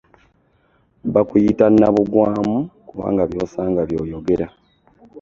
[1.13, 2.57] Bakuyita naabugwamu
[2.87, 4.47] kubanga by'osanga by'oyogera.